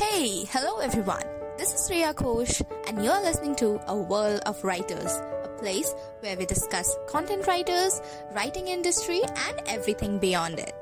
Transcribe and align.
Hey, 0.00 0.46
hello 0.46 0.78
everyone. 0.78 1.24
This 1.58 1.74
is 1.74 1.90
Riya 1.90 2.14
Ghosh, 2.14 2.62
and 2.88 3.04
you're 3.04 3.20
listening 3.20 3.54
to 3.56 3.78
A 3.86 3.94
World 3.94 4.40
of 4.46 4.64
Writers, 4.64 5.12
a 5.44 5.54
place 5.58 5.92
where 6.20 6.38
we 6.38 6.46
discuss 6.46 6.96
content 7.06 7.46
writers, 7.46 8.00
writing 8.34 8.68
industry, 8.68 9.20
and 9.22 9.60
everything 9.66 10.18
beyond 10.18 10.58
it. 10.58 10.72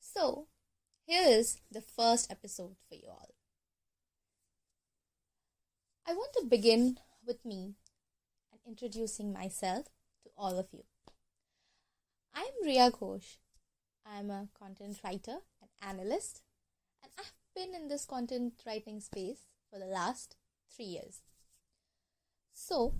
So, 0.00 0.46
here 1.06 1.28
is 1.38 1.58
the 1.70 1.82
first 1.82 2.30
episode 2.32 2.76
for 2.88 2.94
you 2.94 3.08
all. 3.10 3.34
I 6.08 6.14
want 6.14 6.32
to 6.40 6.46
begin 6.46 6.96
with 7.26 7.44
me 7.44 7.74
and 8.50 8.60
introducing 8.66 9.34
myself 9.34 9.84
to 10.22 10.30
all 10.34 10.58
of 10.58 10.68
you. 10.72 10.84
I'm 12.32 12.64
Riya 12.64 12.90
Ghosh. 12.90 13.36
I'm 14.06 14.30
a 14.30 14.48
content 14.58 15.00
writer 15.04 15.40
and 15.60 15.70
analyst, 15.82 16.40
been 17.54 17.74
in 17.74 17.88
this 17.88 18.04
content 18.04 18.54
writing 18.66 19.00
space 19.00 19.46
for 19.70 19.78
the 19.78 19.86
last 19.86 20.36
three 20.74 20.86
years. 20.86 21.20
So, 22.52 22.94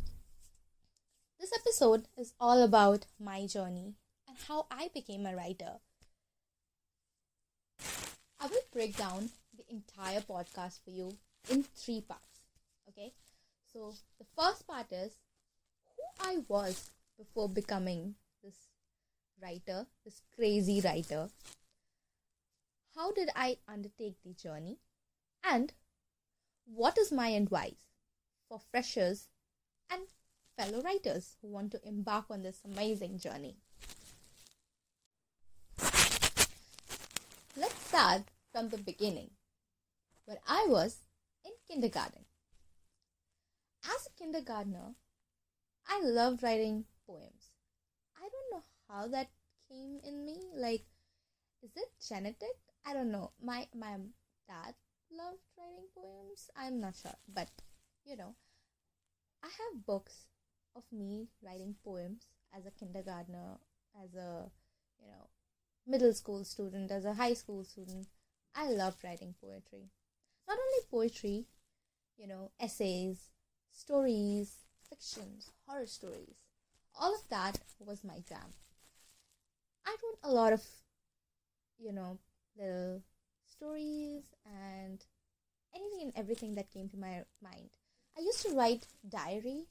this 1.40 1.50
episode 1.52 2.06
is 2.16 2.34
all 2.40 2.62
about 2.62 3.06
my 3.18 3.46
journey 3.46 3.94
and 4.28 4.36
how 4.48 4.66
I 4.70 4.90
became 4.94 5.26
a 5.26 5.34
writer. 5.34 5.74
I 8.40 8.46
will 8.46 8.62
break 8.72 8.96
down 8.96 9.30
the 9.56 9.64
entire 9.70 10.20
podcast 10.20 10.80
for 10.84 10.90
you 10.90 11.16
in 11.50 11.62
three 11.62 12.00
parts. 12.00 12.40
Okay, 12.88 13.12
so 13.72 13.94
the 14.18 14.26
first 14.36 14.66
part 14.66 14.92
is 14.92 15.12
who 15.96 16.28
I 16.28 16.44
was 16.46 16.90
before 17.18 17.48
becoming 17.48 18.14
this 18.42 18.68
writer, 19.42 19.86
this 20.04 20.20
crazy 20.36 20.80
writer. 20.80 21.28
How 22.96 23.10
did 23.10 23.28
I 23.34 23.58
undertake 23.66 24.22
the 24.22 24.34
journey? 24.34 24.78
And 25.42 25.72
what 26.64 26.96
is 26.96 27.10
my 27.10 27.28
advice 27.28 27.88
for 28.48 28.60
freshers 28.70 29.26
and 29.90 30.02
fellow 30.56 30.80
writers 30.80 31.36
who 31.42 31.48
want 31.48 31.72
to 31.72 31.88
embark 31.88 32.26
on 32.30 32.42
this 32.42 32.60
amazing 32.64 33.18
journey? 33.18 33.56
Let's 37.56 37.86
start 37.88 38.22
from 38.52 38.68
the 38.68 38.78
beginning, 38.78 39.30
where 40.24 40.38
I 40.46 40.66
was 40.68 40.98
in 41.44 41.52
kindergarten. 41.68 42.24
As 43.84 44.06
a 44.06 44.18
kindergartner, 44.18 44.94
I 45.88 46.00
loved 46.00 46.44
writing 46.44 46.84
poems. 47.06 47.50
I 48.16 48.22
don't 48.22 48.52
know 48.52 48.62
how 48.88 49.08
that 49.08 49.30
came 49.68 49.98
in 50.04 50.24
me. 50.24 50.40
Like, 50.56 50.84
is 51.60 51.72
it 51.76 51.90
genetic? 52.06 52.63
I 52.86 52.92
don't 52.92 53.10
know. 53.10 53.32
My 53.42 53.66
my 53.74 53.96
dad 54.46 54.74
loved 55.10 55.42
writing 55.58 55.88
poems. 55.94 56.50
I'm 56.56 56.80
not 56.80 56.96
sure, 56.96 57.16
but 57.32 57.48
you 58.04 58.16
know, 58.16 58.34
I 59.42 59.48
have 59.48 59.86
books 59.86 60.26
of 60.76 60.82
me 60.92 61.28
writing 61.42 61.76
poems 61.84 62.26
as 62.56 62.66
a 62.66 62.70
kindergartner, 62.70 63.58
as 64.02 64.14
a 64.14 64.50
you 65.00 65.08
know, 65.08 65.28
middle 65.86 66.12
school 66.12 66.44
student, 66.44 66.90
as 66.90 67.04
a 67.04 67.14
high 67.14 67.34
school 67.34 67.64
student. 67.64 68.06
I 68.54 68.70
loved 68.70 69.02
writing 69.02 69.34
poetry. 69.40 69.90
Not 70.46 70.58
only 70.58 70.86
poetry, 70.90 71.46
you 72.16 72.26
know, 72.26 72.50
essays, 72.60 73.30
stories, 73.72 74.58
fictions, 74.88 75.50
horror 75.66 75.86
stories. 75.86 76.36
All 77.00 77.14
of 77.14 77.28
that 77.30 77.60
was 77.78 78.04
my 78.04 78.20
jam. 78.28 78.54
I 79.86 79.90
wrote 79.90 80.18
a 80.22 80.32
lot 80.32 80.52
of, 80.52 80.62
you 81.78 81.92
know, 81.92 82.18
little 82.58 83.02
stories 83.46 84.24
and 84.46 85.04
anything 85.74 86.02
and 86.02 86.12
everything 86.16 86.54
that 86.54 86.70
came 86.72 86.88
to 86.88 86.96
my 86.96 87.22
mind. 87.42 87.70
I 88.16 88.20
used 88.20 88.42
to 88.46 88.54
write 88.54 88.86
diary 89.08 89.66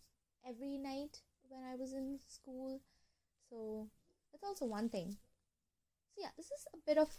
every 0.48 0.78
night 0.78 1.22
when 1.50 1.64
I 1.64 1.76
was 1.76 1.94
in 1.94 2.20
school. 2.28 2.82
So 3.50 3.88
that's 4.32 4.44
also 4.44 4.66
one 4.66 4.90
thing. 4.90 5.18
So 6.16 6.22
yeah, 6.22 6.32
this 6.38 6.48
is 6.48 6.68
a 6.74 6.78
bit 6.86 6.98
of 6.98 7.10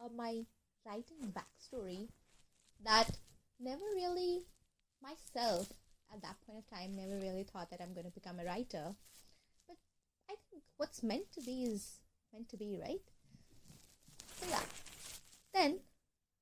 uh, 0.00 0.08
my 0.16 0.42
writing 0.86 1.32
backstory 1.32 2.08
that 2.84 3.10
never 3.60 3.84
really 3.94 4.42
myself 5.02 5.68
at 6.12 6.22
that 6.22 6.36
point 6.46 6.58
of 6.58 6.78
time 6.78 6.94
never 6.94 7.18
really 7.18 7.44
thought 7.44 7.70
that 7.70 7.80
I'm 7.80 7.94
going 7.94 8.06
to 8.06 8.12
become 8.12 8.38
a 8.40 8.44
writer. 8.44 8.94
But 9.66 9.76
I 10.30 10.34
think 10.50 10.62
what's 10.76 11.02
meant 11.02 11.32
to 11.34 11.40
be 11.42 11.64
is 11.64 12.00
meant 12.32 12.48
to 12.50 12.56
be, 12.56 12.78
right? 12.80 13.00
So 14.40 14.46
yeah. 14.48 14.81
Then 15.62 15.78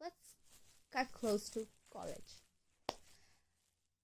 let's 0.01 0.37
cut 0.91 1.13
close 1.13 1.51
to 1.51 1.67
college. 1.93 2.41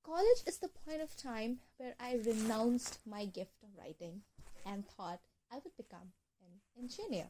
College 0.04 0.43
is 0.47 0.59
the 0.59 0.69
point 0.69 1.00
of 1.00 1.16
time 1.16 1.60
where 1.78 1.94
I 1.99 2.21
renounced 2.27 2.99
my 3.06 3.25
gift 3.25 3.55
of 3.62 3.71
writing 3.78 4.21
and 4.66 4.87
thought 4.87 5.21
I 5.50 5.55
would 5.55 5.75
become 5.78 6.12
an 6.43 6.60
engineer. 6.78 7.28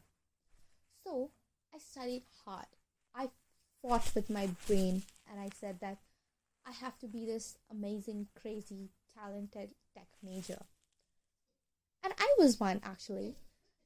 So 1.05 1.31
I 1.73 1.77
studied 1.77 2.23
hard. 2.43 2.65
I 3.15 3.29
fought 3.81 4.11
with 4.13 4.29
my 4.29 4.49
brain 4.67 5.03
and 5.31 5.39
I 5.39 5.49
said 5.57 5.79
that 5.79 5.99
I 6.65 6.73
have 6.73 6.99
to 6.99 7.07
be 7.07 7.25
this 7.25 7.55
amazing, 7.71 8.27
crazy, 8.35 8.89
talented 9.17 9.69
tech 9.93 10.09
major. 10.21 10.65
And 12.03 12.13
I 12.19 12.35
was 12.37 12.59
one 12.59 12.81
actually. 12.83 13.35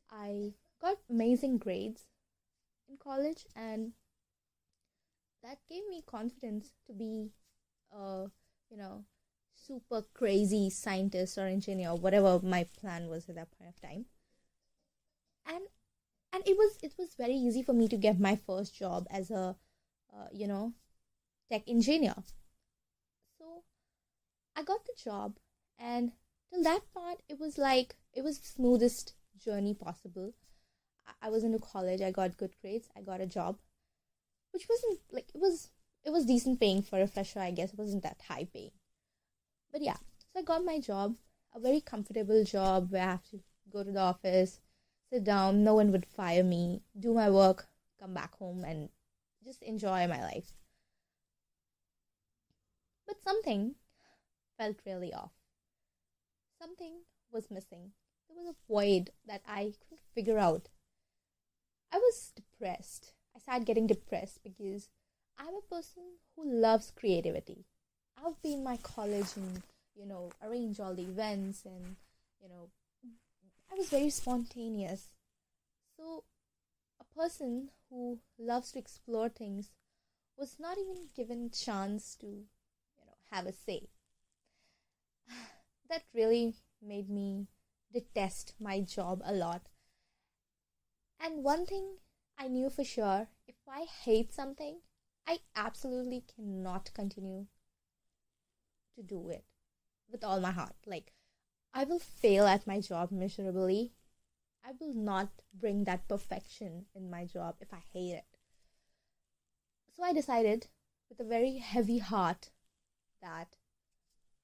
I 0.09 0.53
got 0.81 0.97
amazing 1.07 1.59
grades 1.59 2.05
in 2.91 2.97
college, 2.97 3.45
and 3.55 3.93
that 5.43 5.57
gave 5.69 5.83
me 5.89 6.01
confidence 6.05 6.71
to 6.87 6.93
be 6.93 7.31
a, 7.91 8.27
you 8.69 8.77
know, 8.77 9.05
super 9.55 10.03
crazy 10.13 10.69
scientist 10.69 11.37
or 11.37 11.47
engineer, 11.47 11.89
or 11.91 11.97
whatever 11.97 12.39
my 12.43 12.63
plan 12.79 13.07
was 13.09 13.29
at 13.29 13.35
that 13.35 13.49
point 13.57 13.69
of 13.69 13.81
time. 13.81 14.05
And 15.45 15.67
and 16.33 16.43
it 16.47 16.57
was 16.57 16.77
it 16.83 16.95
was 16.97 17.15
very 17.15 17.35
easy 17.35 17.63
for 17.63 17.73
me 17.73 17.87
to 17.89 17.97
get 17.97 18.19
my 18.19 18.35
first 18.37 18.75
job 18.75 19.07
as 19.11 19.31
a, 19.31 19.55
uh, 20.13 20.27
you 20.31 20.47
know, 20.47 20.73
tech 21.49 21.63
engineer 21.67 22.15
So 23.37 23.63
I 24.55 24.63
got 24.63 24.85
the 24.85 24.93
job, 24.95 25.39
and 25.77 26.13
till 26.49 26.63
that 26.63 26.93
part, 26.93 27.21
it 27.27 27.39
was 27.39 27.57
like 27.57 27.97
it 28.13 28.23
was 28.23 28.39
the 28.39 28.47
smoothest 28.47 29.15
journey 29.37 29.73
possible. 29.73 30.33
I 31.21 31.29
was 31.29 31.43
into 31.43 31.59
college. 31.59 32.01
I 32.01 32.11
got 32.11 32.37
good 32.37 32.53
grades. 32.61 32.89
I 32.95 33.01
got 33.01 33.21
a 33.21 33.25
job, 33.25 33.57
which 34.53 34.67
wasn't 34.69 34.99
like 35.11 35.29
it 35.33 35.39
was. 35.39 35.69
It 36.03 36.11
was 36.11 36.25
decent 36.25 36.59
paying 36.59 36.81
for 36.81 36.99
a 37.01 37.07
fresher, 37.07 37.39
I 37.39 37.51
guess. 37.51 37.73
It 37.73 37.79
wasn't 37.79 38.03
that 38.03 38.21
high 38.27 38.47
paying, 38.53 38.71
but 39.71 39.81
yeah. 39.81 39.97
So 40.33 40.39
I 40.39 40.43
got 40.43 40.63
my 40.65 40.79
job, 40.79 41.15
a 41.53 41.59
very 41.59 41.81
comfortable 41.81 42.43
job 42.43 42.91
where 42.91 43.03
I 43.03 43.11
have 43.11 43.29
to 43.31 43.39
go 43.71 43.83
to 43.83 43.91
the 43.91 43.99
office, 43.99 44.59
sit 45.11 45.23
down. 45.23 45.63
No 45.63 45.75
one 45.75 45.91
would 45.91 46.05
fire 46.05 46.43
me. 46.43 46.81
Do 46.97 47.13
my 47.13 47.29
work, 47.29 47.67
come 47.99 48.13
back 48.13 48.35
home, 48.37 48.63
and 48.63 48.89
just 49.43 49.61
enjoy 49.63 50.07
my 50.07 50.21
life. 50.21 50.53
But 53.05 53.21
something 53.23 53.75
felt 54.57 54.77
really 54.85 55.13
off. 55.13 55.31
Something 56.59 57.01
was 57.31 57.51
missing. 57.51 57.91
There 58.29 58.37
was 58.37 58.47
a 58.47 58.71
void 58.71 59.09
that 59.27 59.41
I 59.47 59.73
couldn't 59.89 60.05
figure 60.15 60.37
out. 60.37 60.69
I 61.91 61.97
was 61.97 62.31
depressed. 62.35 63.13
I 63.35 63.39
started 63.39 63.65
getting 63.65 63.87
depressed 63.87 64.43
because 64.43 64.89
I'm 65.37 65.55
a 65.55 65.61
person 65.75 66.03
who 66.35 66.45
loves 66.49 66.91
creativity. 66.91 67.65
I've 68.17 68.41
been 68.41 68.63
my 68.63 68.77
college 68.77 69.35
and, 69.35 69.63
you 69.95 70.05
know, 70.05 70.31
arrange 70.41 70.79
all 70.79 70.93
the 70.95 71.03
events 71.03 71.65
and, 71.65 71.95
you 72.41 72.49
know, 72.49 72.69
I 73.71 73.75
was 73.75 73.89
very 73.89 74.09
spontaneous. 74.09 75.13
So, 75.97 76.23
a 76.99 77.05
person 77.19 77.69
who 77.89 78.19
loves 78.37 78.71
to 78.73 78.79
explore 78.79 79.29
things 79.29 79.71
was 80.37 80.59
not 80.59 80.77
even 80.77 81.09
given 81.15 81.49
chance 81.51 82.15
to, 82.21 82.27
you 82.27 83.05
know, 83.05 83.17
have 83.31 83.45
a 83.47 83.53
say 83.53 83.89
that 85.89 86.03
really 86.13 86.55
made 86.81 87.09
me 87.09 87.47
detest 87.93 88.53
my 88.59 88.81
job 88.81 89.21
a 89.25 89.33
lot. 89.33 89.70
And 91.23 91.43
one 91.43 91.65
thing 91.65 91.97
I 92.37 92.47
knew 92.47 92.69
for 92.69 92.83
sure 92.83 93.27
if 93.47 93.55
I 93.69 93.85
hate 94.03 94.33
something, 94.33 94.79
I 95.27 95.39
absolutely 95.55 96.23
cannot 96.35 96.91
continue 96.95 97.45
to 98.95 99.03
do 99.03 99.29
it 99.29 99.45
with 100.11 100.23
all 100.23 100.39
my 100.39 100.51
heart. 100.51 100.75
Like, 100.85 101.13
I 101.73 101.83
will 101.83 101.99
fail 101.99 102.47
at 102.47 102.65
my 102.65 102.81
job 102.81 103.11
miserably. 103.11 103.93
I 104.65 104.71
will 104.79 104.93
not 104.95 105.29
bring 105.53 105.83
that 105.83 106.07
perfection 106.07 106.85
in 106.95 107.09
my 107.09 107.25
job 107.25 107.55
if 107.61 107.71
I 107.71 107.83
hate 107.93 108.13
it. 108.13 108.37
So 109.95 110.03
I 110.03 110.13
decided 110.13 110.67
with 111.07 111.19
a 111.19 111.29
very 111.29 111.57
heavy 111.57 111.99
heart 111.99 112.49
that 113.21 113.55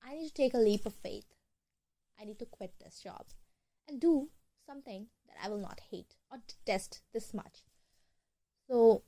I 0.04 0.14
need 0.14 0.28
to 0.28 0.34
take 0.34 0.54
a 0.54 0.60
leap 0.60 0.86
of 0.86 0.94
faith. 0.94 1.34
I 2.20 2.26
need 2.26 2.40
to 2.40 2.46
quit 2.46 2.74
this 2.80 3.02
job 3.02 3.26
and 3.88 4.00
do 4.00 4.30
something 4.68 5.08
that 5.28 5.38
I 5.44 5.50
will 5.50 5.58
not 5.58 5.80
hate 5.90 6.16
or 6.32 6.40
detest 6.48 7.02
this 7.14 7.34
much. 7.34 7.64
So, 8.70 9.04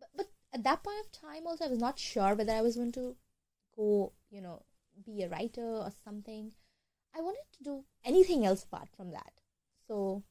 but, 0.00 0.08
but 0.16 0.26
at 0.52 0.64
that 0.64 0.82
point 0.82 0.98
of 1.04 1.12
time, 1.12 1.46
also, 1.46 1.64
I 1.64 1.68
was 1.68 1.78
not 1.78 1.98
sure 1.98 2.34
whether 2.34 2.52
I 2.52 2.62
was 2.62 2.76
going 2.76 2.92
to 2.92 3.16
go, 3.76 4.12
you 4.30 4.40
know, 4.40 4.64
be 5.04 5.22
a 5.22 5.28
writer 5.28 5.62
or 5.62 5.90
something. 6.04 6.52
I 7.16 7.20
wanted 7.20 7.44
to 7.58 7.64
do 7.64 7.84
anything 8.04 8.44
else 8.44 8.64
apart 8.64 8.88
from 8.96 9.12
that. 9.12 9.32
So 9.86 10.22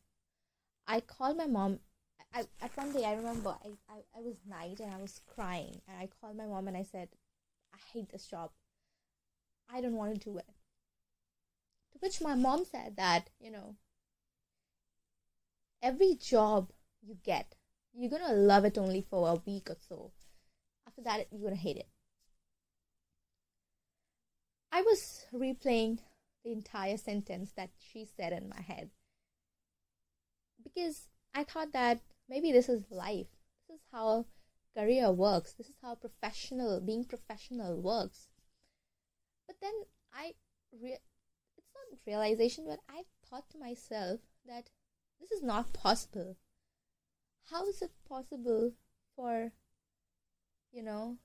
I 0.88 1.00
called 1.00 1.38
my 1.38 1.48
mom. 1.48 1.80
I, 2.34 2.46
at 2.62 2.76
one 2.76 2.92
day, 2.94 3.06
I 3.06 3.14
remember 3.14 3.50
I, 3.50 3.70
I, 3.90 3.98
I 4.18 4.22
was 4.22 4.36
night 4.48 4.80
and 4.80 4.94
I 4.94 5.02
was 5.02 5.22
crying. 5.28 5.82
And 5.88 5.98
I 5.98 6.08
called 6.20 6.38
my 6.38 6.46
mom 6.46 6.68
and 6.68 6.78
I 6.78 6.84
said, 6.84 7.10
I 7.74 7.78
hate 7.94 8.12
this 8.12 8.28
job. 8.28 8.52
I 9.74 9.82
don't 9.82 9.96
want 9.96 10.14
to 10.14 10.30
do 10.30 10.38
it. 10.38 10.48
To 11.92 11.98
which 12.00 12.22
my 12.22 12.36
mom 12.36 12.66
said 12.66 12.96
that, 12.98 13.30
you 13.40 13.52
know, 13.52 13.76
every 15.82 16.16
job 16.16 16.72
you 17.02 17.18
get, 17.24 17.56
you're 17.94 18.10
to 18.10 18.34
love 18.34 18.66
it 18.66 18.78
only 18.78 19.02
for 19.02 19.28
a 19.30 19.36
week 19.46 19.70
or 19.70 19.78
so. 19.88 20.12
After 20.88 21.02
that, 21.04 21.28
you're 21.32 21.50
to 21.50 21.56
hate 21.56 21.78
it. 21.78 21.88
I 24.72 24.82
was 24.82 25.26
replaying 25.34 26.00
the 26.44 26.52
entire 26.52 26.98
sentence 26.98 27.52
that 27.58 27.72
she 27.78 28.06
said 28.06 28.34
in 28.34 28.50
my 28.50 28.62
head 28.62 28.90
because 30.64 31.08
I 31.34 31.44
thought 31.44 31.74
that 31.74 32.00
maybe 32.30 32.52
this 32.52 32.70
is 32.70 32.84
life. 32.90 33.28
This 33.68 33.76
is 33.76 33.82
how 33.92 34.26
career 34.76 35.12
works. 35.12 35.54
This 35.54 35.68
is 35.68 35.76
how 35.82 35.96
professional 35.96 36.80
being 36.80 37.04
professional 37.04 37.82
works. 37.82 38.28
But 39.48 39.58
then 39.62 39.74
I 40.14 40.34
re- 40.72 41.00
it's 41.58 41.72
not 41.76 42.00
realization, 42.08 42.66
but 42.68 42.80
I 42.90 43.04
thought 43.30 43.50
to 43.52 43.58
myself 43.58 44.22
that 44.48 44.70
this 45.22 45.32
is 45.32 45.44
not 45.44 45.72
possible. 45.72 46.36
How 47.50 47.68
is 47.68 47.82
it 47.82 47.92
possible 48.10 48.74
for 49.16 49.52
you 50.72 50.82
know 50.82 51.18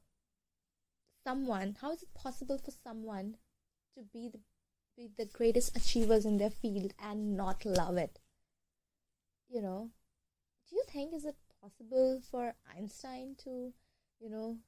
someone 1.25 1.77
how 1.81 1.93
is 1.93 2.03
it 2.03 2.13
possible 2.15 2.59
for 2.59 2.73
someone 2.73 3.37
to 3.95 4.03
be 4.13 4.29
the 4.29 4.41
be 4.97 5.09
the 5.17 5.25
greatest 5.27 5.77
achievers 5.77 6.25
in 6.25 6.37
their 6.39 6.51
field 6.51 6.93
and 7.03 7.37
not 7.37 7.65
love 7.65 7.97
it? 7.97 8.19
You 9.49 9.63
know 9.63 9.91
do 10.69 10.77
you 10.77 10.85
think 10.89 11.15
is 11.15 11.25
it 11.25 11.37
possible 11.61 12.21
for 12.31 12.55
einstein 12.77 13.37
to 13.45 13.73
you 14.21 14.31
know 14.31 14.59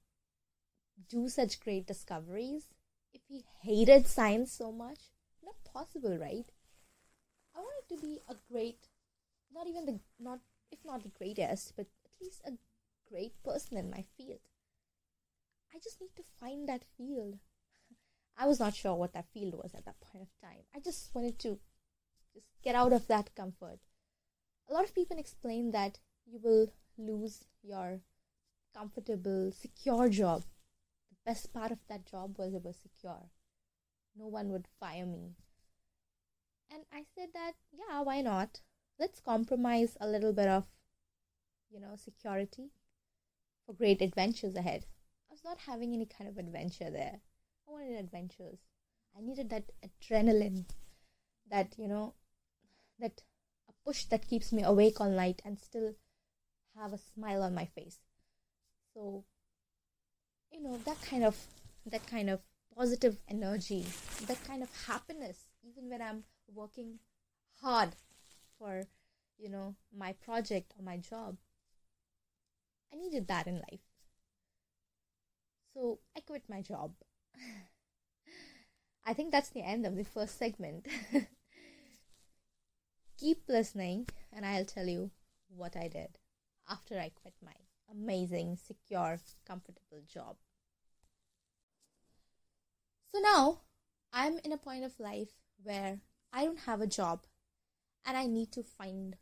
do 1.08 1.28
such 1.28 1.60
great 1.60 1.86
discoveries 1.86 2.69
if 3.12 3.22
he 3.28 3.44
hated 3.62 4.06
science 4.06 4.52
so 4.52 4.72
much? 4.72 4.98
Not 5.44 5.54
possible 5.64 6.16
right? 6.19 6.46
I 7.54 7.60
wanted 7.60 7.96
to 7.96 8.06
be 8.06 8.20
a 8.28 8.34
great 8.50 8.88
not 9.58 9.66
even 9.66 9.87
the 9.87 9.99
not 10.28 10.40
if 10.70 10.84
not 10.84 11.02
the 11.02 11.16
greatest 11.20 11.75
but 11.76 11.87
at 12.06 12.22
least 12.22 12.43
a 12.46 12.52
great 13.10 13.43
person 13.43 13.76
in 13.76 13.90
my 13.90 14.05
field 14.16 14.40
i 15.75 15.78
just 15.82 16.00
need 16.00 16.14
to 16.16 16.22
find 16.40 16.69
that 16.69 16.84
field 16.96 17.38
i 18.38 18.46
was 18.46 18.60
not 18.60 18.75
sure 18.75 18.94
what 18.94 19.12
that 19.12 19.32
field 19.34 19.55
was 19.62 19.75
at 19.75 19.84
that 19.84 20.00
point 20.00 20.22
of 20.22 20.49
time 20.49 20.62
i 20.75 20.81
just 20.81 21.14
wanted 21.14 21.38
to 21.38 21.58
just 22.34 22.46
get 22.62 22.75
out 22.75 22.93
of 22.93 23.06
that 23.08 23.34
comfort 23.34 23.81
a 24.69 24.72
lot 24.72 24.84
of 24.84 24.94
people 24.94 25.19
explain 25.19 25.70
that 25.70 25.99
you 26.26 26.38
will 26.43 26.69
lose 26.99 27.44
your 27.62 28.00
comfortable, 28.75 29.50
secure 29.52 30.08
job. 30.08 30.43
The 31.11 31.16
best 31.31 31.52
part 31.52 31.72
of 31.72 31.78
that 31.88 32.06
job 32.06 32.38
was 32.38 32.54
it 32.54 32.64
was 32.64 32.76
secure. 32.76 33.31
No 34.16 34.26
one 34.26 34.50
would 34.50 34.66
fire 34.78 35.06
me. 35.06 35.37
And 36.72 36.84
I 36.93 37.04
said 37.14 37.31
that, 37.34 37.52
yeah, 37.72 38.02
why 38.02 38.20
not? 38.20 38.61
Let's 38.99 39.21
compromise 39.21 39.97
a 40.00 40.09
little 40.09 40.33
bit 40.33 40.49
of, 40.49 40.65
you 41.71 41.81
know, 41.81 41.95
security 41.97 42.71
for 43.65 43.73
great 43.73 44.03
adventures 44.03 44.56
ahead. 44.56 44.87
I 45.31 45.35
was 45.35 45.45
not 45.45 45.59
having 45.67 45.95
any 45.95 46.06
kind 46.06 46.29
of 46.29 46.39
adventure 46.39 46.91
there. 46.91 47.21
I 47.67 47.71
wanted 47.71 47.99
adventures. 47.99 48.59
I 49.17 49.21
needed 49.21 49.50
that 49.50 49.71
adrenaline, 49.85 50.65
that, 51.50 51.75
you 51.79 51.89
know, 51.89 52.15
that 52.99 53.23
a 53.69 53.73
push 53.85 54.05
that 54.05 54.29
keeps 54.29 54.53
me 54.53 54.62
awake 54.62 55.00
all 55.00 55.11
night 55.11 55.43
and 55.45 55.59
still 55.59 55.95
have 56.77 56.93
a 56.93 56.99
smile 56.99 57.43
on 57.43 57.55
my 57.55 57.65
face 57.65 57.99
so 58.95 59.25
you 60.53 60.62
know 60.62 60.79
that 60.85 61.00
kind 61.03 61.25
of 61.25 61.37
that 61.87 62.06
kind 62.06 62.31
of 62.31 62.41
positive 62.77 63.19
energy 63.29 63.87
that 64.27 64.43
kind 64.45 64.62
of 64.62 64.69
happiness 64.87 65.45
even 65.69 65.91
when 65.91 66.00
i'm 66.00 66.25
working 66.55 66.99
hard 67.61 67.91
for 68.58 68.84
you 69.38 69.49
know 69.49 69.76
my 69.96 70.12
project 70.12 70.75
or 70.78 70.82
my 70.82 70.96
job. 70.96 71.37
I 72.93 72.96
needed 72.96 73.28
that 73.28 73.46
in 73.46 73.56
life. 73.56 73.81
So 75.75 76.00
i 76.16 76.20
quit 76.20 76.44
my 76.49 76.62
job. 76.62 76.93
I 79.06 79.12
think 79.12 79.31
that's 79.31 79.50
the 79.50 79.62
end 79.62 79.87
of 79.87 79.96
the 79.96 80.05
first 80.05 80.38
segment. 80.38 80.87
Keep 83.19 83.49
listening 83.49 84.08
and 84.32 84.46
I'll 84.46 84.64
tell 84.64 84.87
you 84.87 85.11
what 85.49 85.76
I 85.76 85.88
did 85.88 86.19
after 86.69 86.99
I 86.99 87.11
quit 87.11 87.34
my 87.44 87.52
amazing, 87.90 88.56
secure, 88.56 89.19
comfortable 89.46 90.02
job. 90.06 90.37
So 93.14 93.20
now 93.20 93.61
I'm 94.12 94.38
in 94.44 94.52
a 94.52 94.58
point 94.58 94.84
of 94.84 95.00
life 95.00 95.31
where 95.62 96.00
I 96.32 96.44
don't 96.44 96.61
have 96.61 96.81
a 96.81 96.87
job 96.87 97.25
and 98.05 98.17
I 98.17 98.27
need 98.27 98.53
to 98.53 98.62
find 98.62 99.17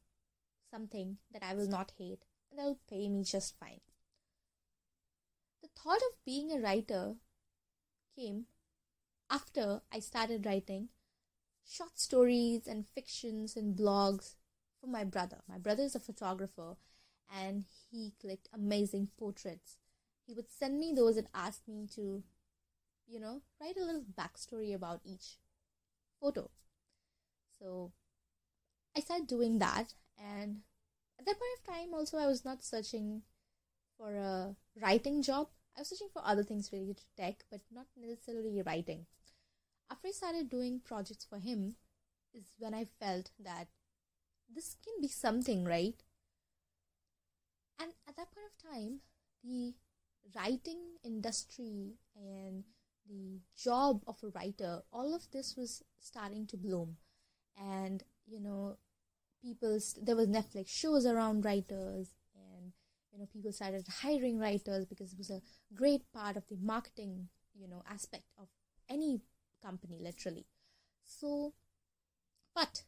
something 0.71 1.19
that 1.33 1.43
I 1.43 1.55
will 1.55 1.69
not 1.69 1.93
hate 1.99 2.25
and 2.51 2.59
that 2.59 2.65
will 2.65 2.81
pay 2.89 3.09
me 3.09 3.25
just 3.25 3.59
fine. 3.59 3.81
The 5.63 5.69
thought 5.77 5.99
of 5.99 6.25
being 6.25 6.53
a 6.53 6.61
writer 6.61 7.15
came 8.15 8.47
after 9.31 9.83
I 9.93 10.01
started 10.01 10.47
writing 10.47 10.89
short 11.69 11.99
stories 11.99 12.67
and 12.67 12.87
fictions 12.87 13.57
and 13.57 13.77
blogs 13.77 14.35
for 14.81 14.87
my 14.87 15.05
brother. 15.05 15.39
My 15.49 15.59
brother 15.59 15.83
is 15.83 15.95
a 15.95 16.01
photographer 16.01 16.77
and 17.35 17.65
he 17.91 18.15
clicked 18.21 18.49
amazing 18.53 19.09
portraits. 19.19 19.79
He 20.27 20.35
would 20.35 20.51
send 20.51 20.79
me 20.79 20.93
those 20.95 21.17
and 21.17 21.29
ask 21.35 21.63
me 21.67 21.87
to, 21.95 22.23
you 23.07 23.21
know, 23.21 23.43
write 23.61 23.77
a 23.77 23.85
little 23.85 24.05
backstory 24.19 24.75
about 24.75 25.01
each 25.05 25.39
photo. 26.21 26.51
So 27.59 27.93
I 28.97 29.01
started 29.01 29.27
doing 29.27 29.59
that 29.59 29.95
and 30.19 30.63
at 31.19 31.27
that 31.27 31.39
point 31.39 31.59
of 31.59 31.75
time 31.75 31.95
also 31.95 32.19
I 32.19 32.27
was 32.27 32.45
not 32.45 32.65
searching 32.65 33.23
for 33.99 34.15
a 34.15 34.57
writing 34.81 35.23
job. 35.23 35.49
I 35.77 35.81
was 35.81 35.89
searching 35.89 36.09
for 36.13 36.23
other 36.25 36.43
things 36.43 36.71
related 36.73 36.99
to 36.99 37.05
tech, 37.17 37.45
but 37.51 37.61
not 37.71 37.87
necessarily 37.97 38.63
writing 38.63 39.07
after 39.91 40.09
I 40.09 40.13
started 40.13 40.49
doing 40.49 40.81
projects 40.85 41.25
for 41.25 41.39
him, 41.39 41.77
is 42.35 42.55
when 42.59 42.75
I 42.75 42.85
felt 42.85 43.31
that 43.43 43.69
this 44.53 44.77
can 44.85 44.95
be 45.01 45.09
something, 45.09 45.65
right? 45.65 46.03
And 47.81 47.93
at 48.09 48.17
that 48.17 48.29
point 48.33 48.47
of 48.47 48.73
time, 48.73 49.01
the 49.45 49.75
writing 50.35 50.97
industry 51.05 51.95
and 52.17 52.65
the 53.09 53.41
job 53.57 54.03
of 54.07 54.17
a 54.23 54.29
writer, 54.29 54.83
all 54.93 55.15
of 55.15 55.31
this 55.31 55.57
was 55.57 55.83
starting 56.01 56.47
to 56.49 56.57
bloom. 56.57 56.97
And, 57.57 58.03
you 58.27 58.41
know, 58.41 58.77
people, 59.43 59.79
there 60.03 60.17
was 60.17 60.29
Netflix 60.29 60.69
shows 60.69 61.07
around 61.07 61.45
writers 61.45 62.15
and, 62.35 62.73
you 63.13 63.19
know, 63.19 63.27
people 63.33 63.53
started 63.53 63.87
hiring 64.03 64.39
writers 64.39 64.85
because 64.87 65.13
it 65.13 65.19
was 65.19 65.31
a 65.31 65.43
great 65.75 66.11
part 66.13 66.37
of 66.37 66.47
the 66.49 66.57
marketing, 66.61 67.29
you 67.55 67.69
know, 67.69 67.83
aspect 67.91 68.25
of 68.39 68.49
any 68.89 69.21
company 69.63 69.99
literally. 70.01 70.47
So 71.05 71.55
but 72.55 72.83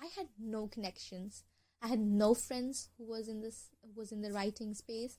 i 0.00 0.06
had 0.16 0.28
no 0.38 0.68
connections. 0.68 1.42
I 1.82 1.88
had 1.88 1.98
no 2.00 2.34
friends 2.34 2.88
who 2.96 3.04
was 3.04 3.28
in 3.28 3.40
this 3.40 3.68
who 3.82 3.92
was 4.00 4.12
in 4.12 4.22
the 4.22 4.32
writing 4.32 4.74
space. 4.74 5.18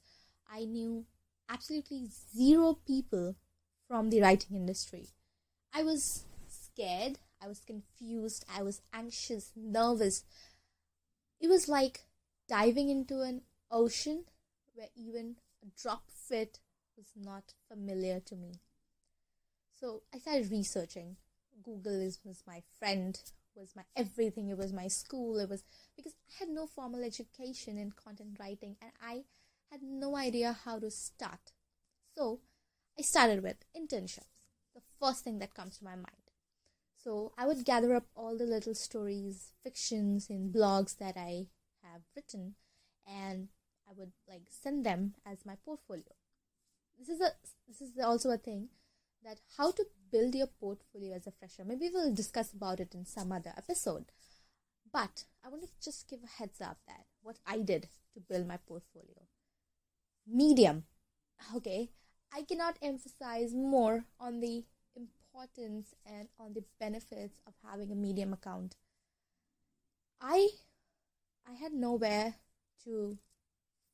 I 0.52 0.66
knew 0.66 1.06
absolutely 1.50 2.08
zero 2.36 2.80
people 2.88 3.36
from 3.88 4.10
the 4.10 4.22
writing 4.22 4.56
industry. 4.56 5.10
I 5.74 5.84
was 5.84 6.26
scared. 6.48 7.20
I 7.42 7.48
was 7.48 7.60
confused. 7.60 8.46
I 8.54 8.64
was 8.64 8.82
anxious 8.94 9.52
nervous 9.56 10.24
it 11.40 11.50
was 11.50 11.68
like 11.68 12.06
diving 12.48 12.90
into 12.90 13.22
an 13.22 13.42
ocean 13.72 14.26
where 14.74 14.88
even 14.96 15.36
a 15.64 15.82
drop 15.82 16.04
fit 16.10 16.60
was 16.98 17.12
not 17.16 17.54
familiar 17.68 18.20
to 18.20 18.36
me 18.36 18.60
so 19.80 20.02
I 20.14 20.20
started 20.20 20.52
researching. 20.52 21.16
Google 21.64 22.04
was 22.26 22.44
my 22.46 22.62
friend, 22.80 23.18
was 23.56 23.76
my 23.76 23.84
everything. 23.96 24.50
It 24.50 24.58
was 24.58 24.74
my 24.74 24.88
school. 24.88 25.40
It 25.40 25.50
was 25.50 25.64
because 25.96 26.14
I 26.30 26.40
had 26.40 26.50
no 26.50 26.68
formal 26.68 27.04
education 27.04 27.78
in 27.78 27.92
content 27.92 28.38
writing 28.40 28.76
and 28.82 28.92
I 29.02 29.24
had 29.72 29.82
no 29.82 30.16
idea 30.18 30.58
how 30.66 30.80
to 30.80 30.92
start. 30.92 31.54
So 32.18 32.40
I 32.98 33.04
started 33.04 33.42
with 33.42 33.58
internships. 33.76 34.48
The 34.76 34.82
first 35.00 35.24
thing 35.24 35.40
that 35.40 35.54
comes 35.54 35.78
to 35.78 35.86
my 35.86 35.96
mind. 35.96 36.19
So 37.04 37.32
I 37.38 37.48
would 37.48 37.64
gather 37.64 37.96
up 37.96 38.08
all 38.16 38.38
the 38.38 38.46
little 38.46 38.76
stories, 38.76 39.54
fictions, 39.64 40.30
and 40.30 40.54
blogs 40.54 40.98
that 40.98 41.16
I 41.16 41.48
have 41.82 42.02
written, 42.16 42.56
and 43.08 43.48
I 43.88 43.94
would 43.96 44.12
like 44.28 44.44
send 44.50 44.86
them 44.86 45.16
as 45.26 45.46
my 45.46 45.56
portfolio. 45.66 46.14
this 46.98 47.08
is 47.08 47.22
a 47.22 47.32
this 47.68 47.80
is 47.82 47.98
also 48.04 48.32
a 48.32 48.38
thing 48.38 48.68
that 49.24 49.40
how 49.58 49.72
to 49.72 49.86
build 50.12 50.36
your 50.36 50.48
portfolio 50.48 51.16
as 51.16 51.28
a 51.28 51.32
fresher. 51.32 51.64
Maybe 51.66 51.90
we'll 51.94 52.14
discuss 52.14 52.52
about 52.52 52.80
it 52.80 52.94
in 52.94 53.06
some 53.06 53.32
other 53.32 53.54
episode. 53.58 54.06
But 54.92 55.24
I 55.46 55.50
want 55.50 55.64
to 55.64 55.70
just 55.84 56.10
give 56.10 56.20
a 56.24 56.28
heads 56.28 56.62
up 56.62 56.78
that 56.88 57.06
what 57.22 57.38
I 57.46 57.60
did 57.60 57.88
to 58.14 58.20
build 58.20 58.48
my 58.48 58.58
portfolio. 58.58 59.28
Medium. 60.28 60.84
Okay. 61.56 61.92
I 62.34 62.42
cannot 62.44 62.78
emphasize 62.82 63.54
more 63.54 64.06
on 64.20 64.40
the 64.40 64.66
importance 64.96 65.29
and 66.06 66.28
on 66.40 66.54
the 66.54 66.64
benefits 66.80 67.40
of 67.48 67.54
having 67.64 67.92
a 67.92 67.96
medium 67.96 68.34
account. 68.34 68.76
I 70.22 70.50
I 71.48 71.54
had 71.54 71.74
nowhere 71.74 72.36
to 72.84 73.18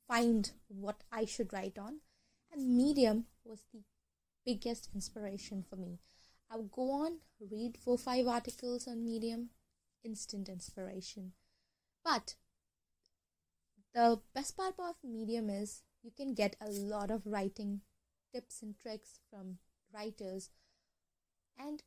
find 0.08 0.50
what 0.68 1.02
I 1.12 1.24
should 1.24 1.52
write 1.52 1.78
on 1.78 2.00
and 2.52 2.76
medium 2.76 3.26
was 3.44 3.62
the 3.72 3.80
biggest 4.44 4.90
inspiration 4.94 5.64
for 5.68 5.76
me. 5.76 5.98
I 6.50 6.56
would 6.56 6.70
go 6.70 6.90
on, 6.90 7.18
read 7.40 7.76
four 7.76 7.98
five 7.98 8.26
articles 8.26 8.86
on 8.86 9.04
medium, 9.04 9.50
instant 10.04 10.48
inspiration. 10.48 11.32
But 12.04 12.34
the 13.94 14.20
best 14.34 14.56
part 14.56 14.74
of 14.78 14.96
medium 15.02 15.50
is 15.50 15.82
you 16.02 16.10
can 16.16 16.34
get 16.34 16.56
a 16.60 16.70
lot 16.70 17.10
of 17.10 17.26
writing 17.26 17.80
tips 18.32 18.62
and 18.62 18.78
tricks 18.78 19.20
from 19.30 19.58
writers 19.92 20.50
and 21.58 21.82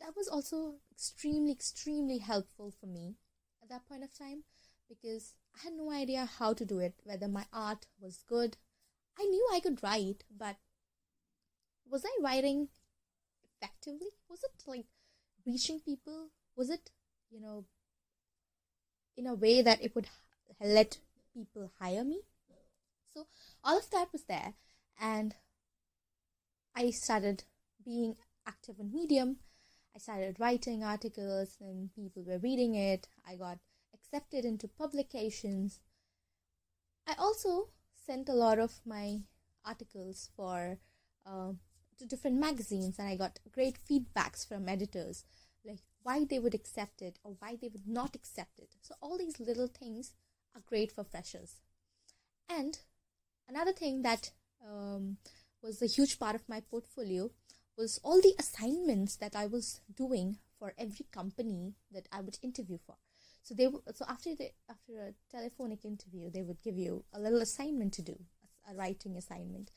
that 0.00 0.16
was 0.16 0.28
also 0.28 0.76
extremely 0.90 1.52
extremely 1.52 2.18
helpful 2.18 2.72
for 2.80 2.86
me 2.86 3.16
at 3.62 3.68
that 3.68 3.86
point 3.88 4.02
of 4.02 4.16
time 4.16 4.44
because 4.88 5.34
I 5.56 5.64
had 5.64 5.74
no 5.74 5.90
idea 5.90 6.28
how 6.38 6.54
to 6.54 6.64
do 6.64 6.78
it, 6.78 6.94
whether 7.04 7.28
my 7.28 7.46
art 7.52 7.86
was 8.00 8.24
good. 8.28 8.56
I 9.18 9.24
knew 9.24 9.48
I 9.52 9.60
could 9.60 9.82
write, 9.82 10.24
but 10.36 10.56
was 11.88 12.04
I 12.04 12.22
writing 12.22 12.68
effectively? 13.44 14.08
Was 14.28 14.42
it 14.42 14.62
like 14.66 14.86
reaching 15.46 15.80
people? 15.80 16.28
Was 16.56 16.70
it, 16.70 16.90
you 17.30 17.40
know, 17.40 17.66
in 19.16 19.26
a 19.26 19.34
way 19.34 19.62
that 19.62 19.82
it 19.82 19.94
would 19.94 20.08
let 20.60 20.98
people 21.34 21.70
hire 21.78 22.04
me? 22.04 22.22
So 23.14 23.26
all 23.62 23.78
of 23.78 23.90
that 23.90 24.08
was 24.12 24.24
there, 24.24 24.54
and 25.00 25.34
I 26.74 26.90
started 26.90 27.44
being 27.84 28.16
active 28.46 28.76
on 28.80 28.92
Medium. 28.92 29.36
I 29.94 29.98
started 29.98 30.40
writing 30.40 30.82
articles, 30.82 31.56
and 31.60 31.94
people 31.94 32.22
were 32.22 32.38
reading 32.38 32.74
it. 32.74 33.08
I 33.28 33.36
got 33.36 33.58
accepted 33.94 34.44
into 34.44 34.68
publications. 34.68 35.80
I 37.06 37.14
also 37.18 37.68
sent 37.94 38.28
a 38.28 38.34
lot 38.34 38.58
of 38.58 38.80
my 38.86 39.20
articles 39.64 40.30
for 40.36 40.78
uh, 41.26 41.52
to 41.98 42.06
different 42.06 42.38
magazines, 42.38 42.98
and 42.98 43.08
I 43.08 43.16
got 43.16 43.38
great 43.52 43.78
feedbacks 43.88 44.46
from 44.46 44.68
editors, 44.68 45.24
like 45.64 45.80
why 46.02 46.24
they 46.24 46.38
would 46.38 46.54
accept 46.54 47.02
it 47.02 47.18
or 47.22 47.36
why 47.38 47.56
they 47.60 47.68
would 47.68 47.86
not 47.86 48.14
accept 48.14 48.58
it. 48.58 48.74
So 48.80 48.94
all 49.00 49.18
these 49.18 49.38
little 49.38 49.68
things 49.68 50.14
are 50.54 50.62
great 50.66 50.90
for 50.90 51.04
freshers. 51.04 51.60
And 52.48 52.78
another 53.48 53.72
thing 53.72 54.02
that 54.02 54.32
um, 54.66 55.18
was 55.62 55.80
a 55.80 55.86
huge 55.86 56.18
part 56.18 56.34
of 56.34 56.48
my 56.48 56.60
portfolio 56.60 57.30
was 57.76 57.98
all 58.02 58.20
the 58.20 58.34
assignments 58.38 59.16
that 59.16 59.34
I 59.34 59.46
was 59.46 59.80
doing 59.94 60.38
for 60.58 60.74
every 60.78 61.06
company 61.10 61.74
that 61.92 62.08
I 62.12 62.20
would 62.20 62.38
interview 62.42 62.78
for. 62.86 62.96
So 63.42 63.54
they 63.54 63.68
so 63.94 64.04
after 64.08 64.34
the 64.34 64.50
after 64.70 64.92
a 65.00 65.14
telephonic 65.30 65.84
interview, 65.84 66.30
they 66.30 66.42
would 66.42 66.62
give 66.62 66.78
you 66.78 67.04
a 67.12 67.18
little 67.18 67.40
assignment 67.40 67.92
to 67.94 68.02
do, 68.02 68.16
a, 68.68 68.72
a 68.72 68.74
writing 68.76 69.16
assignment, 69.16 69.70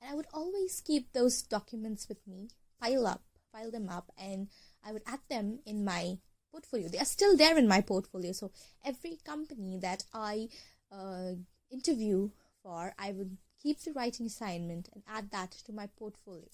and 0.00 0.10
I 0.10 0.14
would 0.14 0.28
always 0.32 0.80
keep 0.80 1.12
those 1.12 1.42
documents 1.42 2.08
with 2.08 2.26
me, 2.26 2.48
pile 2.80 3.06
up, 3.06 3.22
pile 3.52 3.70
them 3.70 3.88
up, 3.90 4.10
and 4.16 4.48
I 4.82 4.92
would 4.92 5.02
add 5.06 5.20
them 5.28 5.58
in 5.66 5.84
my 5.84 6.18
portfolio. 6.50 6.88
They 6.88 6.98
are 6.98 7.04
still 7.04 7.36
there 7.36 7.58
in 7.58 7.68
my 7.68 7.80
portfolio. 7.80 8.32
So 8.32 8.50
every 8.84 9.18
company 9.24 9.78
that 9.82 10.04
I 10.14 10.48
uh, 10.90 11.32
interview 11.70 12.30
for, 12.62 12.94
I 12.98 13.12
would 13.12 13.36
keep 13.62 13.80
the 13.80 13.92
writing 13.92 14.26
assignment 14.26 14.88
and 14.94 15.02
add 15.06 15.30
that 15.32 15.52
to 15.66 15.72
my 15.72 15.86
portfolio. 15.86 16.48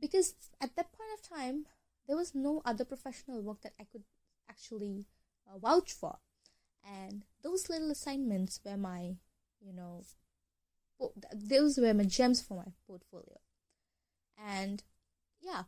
Because 0.00 0.34
at 0.60 0.76
that 0.76 0.92
point 0.92 1.10
of 1.14 1.28
time, 1.28 1.66
there 2.06 2.16
was 2.16 2.34
no 2.34 2.62
other 2.64 2.84
professional 2.84 3.42
work 3.42 3.62
that 3.62 3.74
I 3.80 3.84
could 3.84 4.04
actually 4.48 5.06
uh, 5.46 5.58
vouch 5.58 5.92
for. 5.92 6.18
And 6.84 7.24
those 7.42 7.68
little 7.68 7.90
assignments 7.90 8.60
were 8.64 8.76
my, 8.76 9.16
you 9.60 9.72
know, 9.72 10.04
those 11.32 11.78
were 11.78 11.94
my 11.94 12.04
gems 12.04 12.40
for 12.40 12.54
my 12.54 12.70
portfolio. 12.86 13.38
And 14.38 14.82
yeah, 15.40 15.64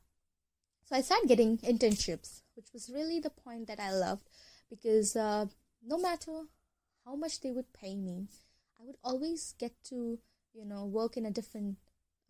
so 0.84 0.96
I 0.96 1.00
started 1.00 1.28
getting 1.28 1.58
internships, 1.58 2.42
which 2.54 2.72
was 2.72 2.90
really 2.92 3.20
the 3.20 3.30
point 3.30 3.66
that 3.66 3.80
I 3.80 3.92
loved 3.92 4.28
because 4.70 5.16
uh, 5.16 5.46
no 5.84 5.98
matter 5.98 6.42
how 7.04 7.14
much 7.16 7.40
they 7.40 7.50
would 7.50 7.72
pay 7.72 7.96
me, 7.96 8.28
I 8.80 8.84
would 8.84 8.96
always 9.02 9.54
get 9.58 9.72
to, 9.84 10.18
you 10.54 10.64
know, 10.64 10.84
work 10.84 11.16
in 11.16 11.26
a 11.26 11.30
different 11.30 11.78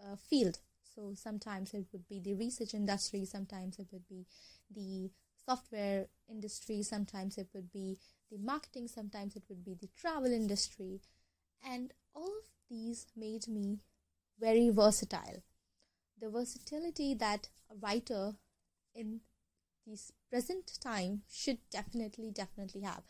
uh, 0.00 0.16
field. 0.16 0.58
So 0.98 1.12
sometimes 1.14 1.74
it 1.74 1.86
would 1.92 2.08
be 2.08 2.18
the 2.18 2.34
research 2.34 2.74
industry, 2.74 3.24
sometimes 3.24 3.78
it 3.78 3.86
would 3.92 4.08
be 4.08 4.26
the 4.68 5.12
software 5.46 6.06
industry, 6.28 6.82
sometimes 6.82 7.38
it 7.38 7.46
would 7.54 7.70
be 7.70 7.98
the 8.32 8.38
marketing, 8.38 8.88
sometimes 8.88 9.36
it 9.36 9.44
would 9.48 9.64
be 9.64 9.74
the 9.80 9.88
travel 9.96 10.32
industry. 10.32 11.00
And 11.64 11.92
all 12.16 12.24
of 12.26 12.50
these 12.68 13.06
made 13.16 13.46
me 13.46 13.78
very 14.40 14.70
versatile. 14.70 15.44
The 16.20 16.30
versatility 16.30 17.14
that 17.14 17.48
a 17.70 17.76
writer 17.76 18.32
in 18.92 19.20
this 19.86 20.10
present 20.28 20.80
time 20.80 21.22
should 21.30 21.58
definitely, 21.70 22.32
definitely 22.32 22.80
have. 22.80 23.04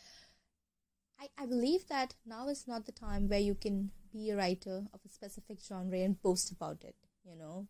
I, 1.18 1.28
I 1.38 1.46
believe 1.46 1.88
that 1.88 2.16
now 2.26 2.48
is 2.48 2.68
not 2.68 2.84
the 2.84 2.92
time 2.92 3.30
where 3.30 3.38
you 3.38 3.54
can 3.54 3.92
be 4.12 4.28
a 4.28 4.36
writer 4.36 4.84
of 4.92 5.00
a 5.06 5.08
specific 5.08 5.60
genre 5.66 5.98
and 5.98 6.20
boast 6.20 6.52
about 6.52 6.84
it, 6.84 6.96
you 7.24 7.34
know. 7.34 7.66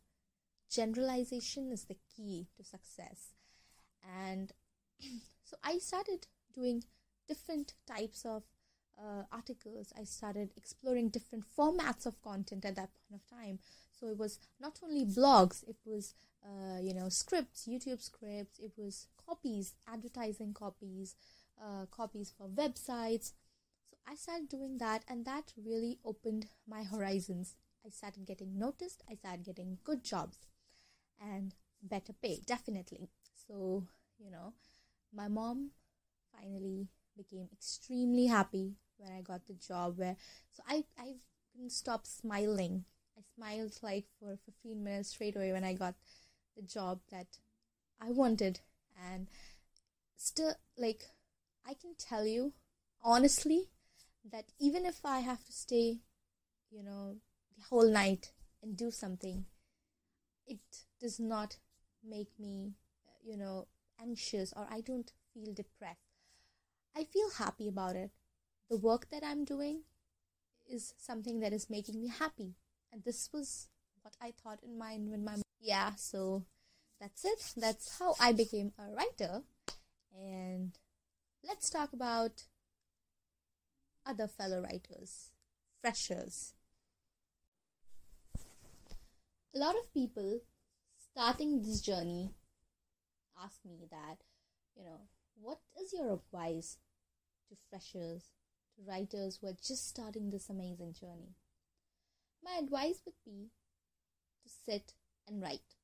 Generalization 0.71 1.73
is 1.73 1.85
the 1.85 1.97
key 2.15 2.47
to 2.57 2.65
success 2.65 3.33
and 4.27 4.53
so 5.45 5.57
I 5.63 5.79
started 5.79 6.27
doing 6.55 6.85
different 7.27 7.75
types 7.87 8.25
of 8.25 8.43
uh, 8.99 9.23
articles. 9.33 9.93
I 9.99 10.05
started 10.05 10.51
exploring 10.57 11.11
different 11.11 11.45
formats 11.57 12.07
of 12.07 12.21
content 12.23 12.65
at 12.65 12.77
that 12.77 12.91
point 12.95 13.23
of 13.23 13.39
time. 13.39 13.59
So 13.99 14.09
it 14.09 14.19
was 14.19 14.39
not 14.61 14.79
only 14.83 15.05
blogs, 15.05 15.63
it 15.69 15.77
was 15.85 16.15
uh, 16.45 16.81
you 16.81 16.95
know 16.95 17.09
scripts, 17.09 17.67
YouTube 17.69 18.01
scripts, 18.01 18.59
it 18.59 18.73
was 18.77 19.09
copies, 19.27 19.75
advertising 19.93 20.55
copies, 20.55 21.17
uh, 21.63 21.87
copies 21.91 22.33
for 22.37 22.49
websites. 22.49 23.33
So 23.91 23.97
I 24.07 24.15
started 24.15 24.49
doing 24.49 24.79
that, 24.79 25.03
and 25.09 25.25
that 25.25 25.53
really 25.57 25.99
opened 26.05 26.47
my 26.69 26.85
horizons. 26.85 27.57
I 27.85 27.91
started 27.91 28.27
getting 28.27 28.59
noticed. 28.59 29.03
I 29.11 29.15
started 29.15 29.45
getting 29.45 29.79
good 29.85 30.05
jobs, 30.05 30.39
and 31.21 31.55
better 31.83 32.13
pay, 32.13 32.41
definitely. 32.47 33.09
So 33.47 33.85
you 34.19 34.31
know, 34.31 34.55
my 35.15 35.29
mom 35.29 35.71
finally 36.33 36.89
became 37.17 37.49
extremely 37.53 38.27
happy 38.27 38.75
when 38.99 39.13
I 39.13 39.23
got 39.23 39.47
the 39.47 39.55
job 39.55 39.99
where 39.99 40.17
so 40.53 40.63
I 40.69 40.85
I 40.99 41.15
couldn't 41.53 41.73
stop 41.73 42.07
smiling. 42.07 42.85
I 43.19 43.23
smiled 43.37 43.79
like 43.83 44.07
for 44.21 44.39
15 44.45 44.83
minutes 44.85 45.11
straight 45.11 45.37
away 45.37 45.53
when 45.53 45.65
I 45.65 45.75
got 45.75 45.95
the 46.57 46.63
job 46.63 47.01
that 47.11 47.27
I 48.01 48.11
wanted 48.13 48.61
and 49.13 49.29
still 50.17 50.55
like 50.77 51.05
I 51.67 51.75
can 51.75 51.95
tell 51.99 52.27
you 52.27 52.53
honestly 53.03 53.71
that 54.31 54.47
even 54.61 54.85
if 54.87 55.05
I 55.05 55.21
have 55.21 55.45
to 55.47 55.53
stay, 55.53 56.01
you 56.71 56.83
know, 56.83 57.17
the 57.57 57.65
whole 57.65 57.89
night 57.91 58.33
and 58.63 58.77
do 58.77 58.91
something, 58.91 59.47
it 60.47 60.87
does 61.01 61.19
not 61.19 61.57
make 62.07 62.29
me, 62.39 62.75
you 63.25 63.37
know, 63.37 63.67
anxious 64.01 64.53
or 64.57 64.67
I 64.71 64.81
don't 64.81 65.11
feel 65.35 65.53
depressed. 65.53 66.01
I 66.97 67.05
feel 67.05 67.31
happy 67.39 67.69
about 67.69 67.97
it. 67.97 68.11
The 68.71 68.77
work 68.77 69.09
that 69.11 69.23
I'm 69.25 69.45
doing 69.45 69.83
is 70.67 70.95
something 70.99 71.41
that 71.41 71.53
is 71.53 71.71
making 71.71 72.01
me 72.01 72.09
happy. 72.09 72.55
And 72.93 73.03
this 73.05 73.31
was 73.33 73.69
what 74.03 74.15
I 74.21 74.33
thought 74.33 74.61
in 74.63 74.79
mind 74.79 75.11
when 75.11 75.25
my 75.25 75.37
yeah, 75.61 75.93
so 75.97 76.45
that's 77.01 77.25
it. 77.25 77.55
That's 77.57 77.99
how 77.99 78.15
I 78.21 78.33
became 78.33 78.73
a 78.79 78.91
writer. 78.91 79.43
And 80.17 80.73
let's 81.47 81.71
talk 81.71 81.93
about 81.93 82.45
other 84.07 84.27
fellow 84.27 84.63
writers, 84.63 85.31
freshers. 85.81 86.55
A 89.55 89.59
lot 89.59 89.77
of 89.77 89.93
people 89.93 90.41
starting 91.19 91.61
this 91.63 91.81
journey 91.81 92.31
ask 93.45 93.59
me 93.65 93.89
that, 93.91 94.19
you 94.77 94.85
know, 94.85 95.01
what 95.41 95.59
is 95.83 95.93
your 95.93 96.13
advice 96.15 96.77
to 97.49 97.57
freshers, 97.69 98.31
to 98.77 98.89
writers 98.89 99.37
who 99.41 99.49
are 99.49 99.57
just 99.67 99.89
starting 99.89 100.31
this 100.31 100.49
amazing 100.49 100.93
journey? 100.93 101.35
my 102.45 102.57
advice 102.63 103.01
would 103.05 103.17
be 103.25 103.51
to 104.45 104.49
sit 104.65 104.95
and 105.27 105.43
write. 105.43 105.75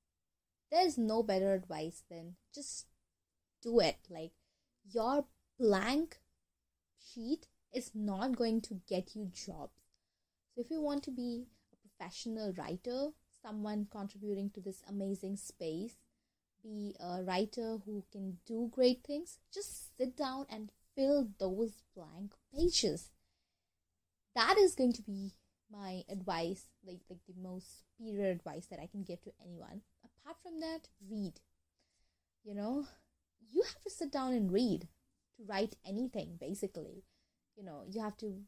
There's 0.71 0.97
no 0.97 1.21
better 1.25 1.53
advice 1.53 2.05
than 2.09 2.37
just 2.55 2.87
do 3.61 3.81
it. 3.81 3.99
Like 4.09 4.31
your 4.89 5.25
blank 5.59 6.19
sheet 7.13 7.49
is 7.73 7.91
not 7.93 8.37
going 8.37 8.61
to 8.61 8.81
get 8.89 9.17
you 9.17 9.33
jobs. 9.35 9.83
So 10.55 10.61
if 10.61 10.71
you 10.71 10.81
want 10.81 11.03
to 11.05 11.11
be 11.11 11.49
a 11.73 11.89
professional 11.89 12.53
writer, 12.57 13.09
someone 13.45 13.87
contributing 13.91 14.51
to 14.51 14.61
this 14.61 14.83
amazing 14.89 15.37
space, 15.37 15.97
be 16.63 16.95
a 16.99 17.23
writer 17.23 17.79
who 17.85 18.05
can 18.11 18.39
do 18.47 18.71
great 18.73 19.05
things, 19.05 19.39
just 19.53 19.97
sit 19.97 20.17
down 20.17 20.47
and 20.49 20.73
fill 20.97 21.29
those 21.39 21.83
blank 21.95 22.33
pages. 22.55 23.11
That 24.35 24.57
is 24.59 24.75
going 24.75 24.95
to 24.95 25.03
be 25.03 25.35
my 25.71 26.05
advice, 26.09 26.69
like 26.87 27.01
like 27.09 27.21
the 27.27 27.35
most 27.41 27.85
superior 27.99 28.31
advice 28.31 28.67
that 28.67 28.81
I 28.81 28.87
can 28.87 29.03
give 29.03 29.23
to 29.23 29.33
anyone. 29.45 29.83
Apart 30.05 30.37
from 30.43 30.61
that, 30.61 30.89
read. 31.11 31.41
You 32.45 32.55
know, 32.55 32.87
you 33.51 33.63
have 33.63 33.81
to 33.83 33.91
sit 33.91 34.11
down 34.11 34.33
and 34.33 34.51
read 34.53 34.89
to 35.37 35.45
write 35.47 35.77
anything 35.87 36.37
basically. 36.41 37.05
You 37.57 37.65
know, 37.65 37.85
you 37.89 38.01
have 38.01 38.17
to 38.19 38.41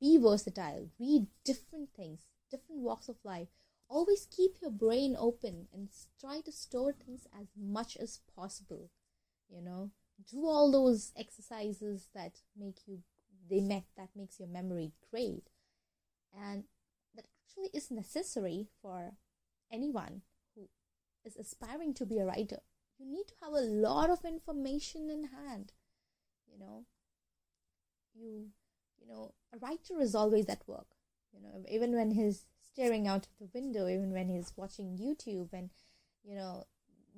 be 0.00 0.18
versatile, 0.18 0.88
read 0.98 1.26
different 1.44 1.90
things, 1.94 2.20
different 2.50 2.80
walks 2.82 3.08
of 3.08 3.16
life. 3.24 3.48
Always 3.92 4.26
keep 4.30 4.56
your 4.62 4.70
brain 4.70 5.14
open 5.18 5.68
and 5.70 5.90
try 6.18 6.40
to 6.40 6.50
store 6.50 6.94
things 6.94 7.26
as 7.38 7.48
much 7.54 7.94
as 7.98 8.20
possible. 8.34 8.88
You 9.50 9.60
know, 9.60 9.90
do 10.30 10.46
all 10.46 10.72
those 10.72 11.12
exercises 11.14 12.08
that 12.14 12.38
make 12.58 12.78
you 12.86 13.00
they 13.50 13.60
make 13.60 13.84
that 13.98 14.08
makes 14.16 14.38
your 14.38 14.48
memory 14.48 14.92
great. 15.10 15.50
And 16.34 16.64
that 17.14 17.26
actually 17.44 17.68
is 17.74 17.90
necessary 17.90 18.68
for 18.80 19.12
anyone 19.70 20.22
who 20.54 20.68
is 21.22 21.36
aspiring 21.36 21.92
to 21.94 22.06
be 22.06 22.18
a 22.18 22.24
writer. 22.24 22.60
You 22.98 23.04
need 23.12 23.28
to 23.28 23.34
have 23.42 23.52
a 23.52 23.60
lot 23.60 24.08
of 24.08 24.24
information 24.24 25.10
in 25.10 25.24
hand 25.24 25.72
you 26.50 26.58
know? 26.58 26.84
You 28.14 28.46
you 28.98 29.06
know 29.06 29.34
a 29.52 29.58
writer 29.58 30.00
is 30.00 30.14
always 30.14 30.48
at 30.48 30.66
work 30.66 30.86
you 31.32 31.42
know? 31.42 31.62
Even 31.68 31.92
when 31.94 32.12
he's 32.12 32.46
staring 32.72 33.06
out 33.08 33.26
of 33.26 33.32
the 33.38 33.50
window 33.58 33.88
even 33.88 34.12
when 34.12 34.28
he's 34.28 34.52
watching 34.56 34.96
youtube 34.98 35.52
and 35.52 35.70
you 36.24 36.34
know 36.34 36.64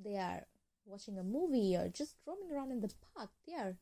they 0.03 0.17
are 0.17 0.47
watching 0.87 1.19
a 1.19 1.23
movie 1.23 1.77
or 1.77 1.89
just 1.89 2.17
roaming 2.27 2.53
around 2.53 2.71
in 2.71 2.81
the 2.81 2.93
park. 3.15 3.31
They 3.47 3.55
are 3.55 3.77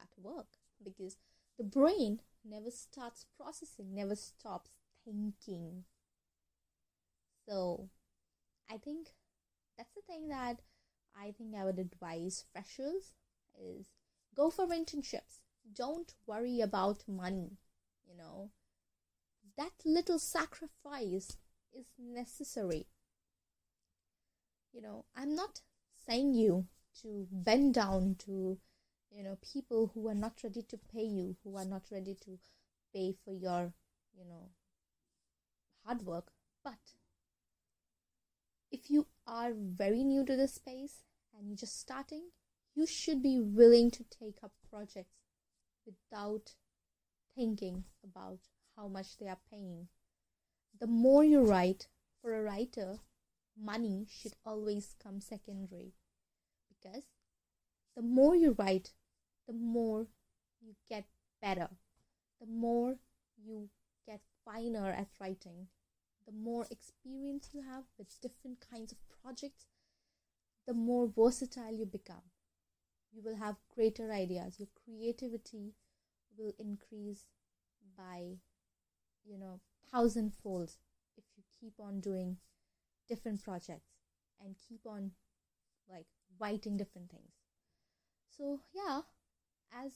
at 0.00 0.08
work 0.22 0.46
because 0.82 1.16
the 1.58 1.64
brain 1.64 2.20
never 2.44 2.70
starts 2.70 3.26
processing 3.36 3.94
never 3.94 4.16
stops 4.16 4.70
thinking. 5.04 5.84
So 7.46 7.88
i 8.70 8.78
think 8.78 9.08
that's 9.76 9.94
the 9.94 10.02
thing 10.02 10.28
that 10.28 10.60
i 11.16 11.32
think 11.32 11.54
i 11.56 11.64
would 11.64 11.78
advise 11.78 12.44
freshers 12.52 13.14
is 13.60 13.86
go 14.36 14.50
for 14.50 14.66
internships. 14.68 15.40
Don't 15.74 16.14
worry 16.26 16.60
about 16.60 17.04
money 17.08 17.58
you 18.08 18.16
know 18.16 18.50
that 19.60 19.72
little 19.84 20.18
sacrifice 20.18 21.36
is 21.74 21.86
necessary. 21.98 22.86
You 24.72 24.82
know 24.82 25.04
i'm 25.16 25.34
not 25.34 25.60
saying 26.06 26.34
you 26.34 26.66
to 27.02 27.26
bend 27.30 27.74
down 27.74 28.14
to 28.20 28.58
you 29.10 29.24
know 29.24 29.36
people 29.52 29.90
who 29.92 30.08
are 30.08 30.14
not 30.14 30.44
ready 30.44 30.62
to 30.62 30.78
pay 30.94 31.02
you 31.02 31.36
who 31.42 31.56
are 31.56 31.64
not 31.64 31.82
ready 31.90 32.14
to 32.24 32.38
pay 32.94 33.12
for 33.24 33.34
your 33.34 33.72
you 34.16 34.24
know 34.28 34.50
hard 35.84 36.02
work. 36.02 36.30
But 36.62 36.94
if 38.70 38.90
you 38.90 39.08
are 39.26 39.52
very 39.54 40.04
new 40.04 40.24
to 40.24 40.36
this 40.36 40.54
space 40.54 41.02
and 41.34 41.48
you're 41.48 41.56
just 41.56 41.80
starting 41.80 42.30
you 42.76 42.86
should 42.86 43.22
be 43.22 43.40
willing 43.40 43.90
to 43.90 44.04
take 44.04 44.44
up 44.44 44.52
projects 44.70 45.18
without 45.84 46.54
thinking 47.34 47.84
about 48.04 48.38
how 48.80 48.88
much 48.88 49.18
they 49.18 49.28
are 49.28 49.38
paying. 49.50 49.88
The 50.80 50.86
more 50.86 51.22
you 51.22 51.42
write, 51.42 51.88
for 52.22 52.34
a 52.34 52.42
writer, 52.42 52.98
money 53.60 54.06
should 54.08 54.32
always 54.44 54.94
come 55.02 55.20
secondary. 55.20 55.92
Because 56.68 57.04
the 57.94 58.02
more 58.02 58.34
you 58.34 58.56
write, 58.58 58.92
the 59.46 59.52
more 59.52 60.06
you 60.62 60.74
get 60.88 61.04
better, 61.42 61.68
the 62.40 62.46
more 62.46 62.96
you 63.36 63.68
get 64.06 64.20
finer 64.44 64.88
at 64.88 65.08
writing, 65.20 65.66
the 66.26 66.32
more 66.32 66.66
experience 66.70 67.50
you 67.52 67.62
have 67.62 67.84
with 67.98 68.20
different 68.20 68.58
kinds 68.70 68.92
of 68.92 68.98
projects, 69.22 69.66
the 70.66 70.74
more 70.74 71.10
versatile 71.14 71.72
you 71.72 71.84
become. 71.84 72.22
You 73.12 73.22
will 73.22 73.36
have 73.36 73.56
greater 73.74 74.12
ideas. 74.12 74.58
Your 74.58 74.68
creativity 74.84 75.74
will 76.38 76.52
increase 76.58 77.24
by 77.96 78.36
you 79.24 79.38
know 79.38 79.60
thousand 79.90 80.32
folds 80.42 80.78
if 81.16 81.24
you 81.36 81.42
keep 81.60 81.74
on 81.78 82.00
doing 82.00 82.36
different 83.08 83.42
projects 83.42 83.90
and 84.40 84.56
keep 84.68 84.80
on 84.86 85.10
like 85.90 86.06
writing 86.38 86.76
different 86.76 87.10
things 87.10 87.32
so 88.36 88.60
yeah 88.74 89.00
as 89.84 89.92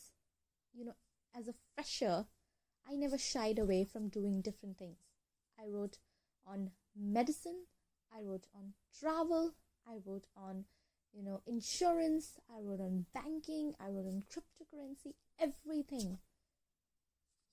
you 0.72 0.84
know 0.84 0.94
as 1.36 1.48
a 1.48 1.54
fresher 1.74 2.26
i 2.88 2.94
never 2.94 3.16
shied 3.16 3.58
away 3.58 3.84
from 3.84 4.08
doing 4.08 4.40
different 4.40 4.76
things 4.76 4.98
i 5.58 5.66
wrote 5.68 5.98
on 6.46 6.70
medicine 6.96 7.64
i 8.14 8.20
wrote 8.22 8.46
on 8.54 8.72
travel 8.98 9.54
i 9.88 9.96
wrote 10.04 10.26
on 10.36 10.64
you 11.14 11.22
know, 11.22 11.40
insurance, 11.46 12.38
I 12.50 12.60
wrote 12.60 12.80
on 12.80 13.06
banking, 13.14 13.74
I 13.78 13.88
wrote 13.88 14.06
on 14.06 14.24
cryptocurrency, 14.30 15.14
everything. 15.38 16.18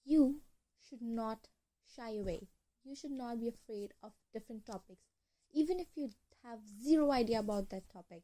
You 0.03 0.41
should 0.87 1.01
not 1.01 1.47
shy 1.95 2.15
away. 2.15 2.47
You 2.83 2.95
should 2.95 3.11
not 3.11 3.39
be 3.39 3.47
afraid 3.47 3.93
of 4.03 4.11
different 4.33 4.65
topics. 4.65 5.05
Even 5.53 5.79
if 5.79 5.87
you 5.95 6.09
have 6.43 6.59
zero 6.83 7.11
idea 7.11 7.39
about 7.39 7.69
that 7.69 7.89
topic, 7.89 8.23